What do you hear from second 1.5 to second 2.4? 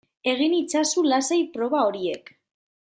proba horiek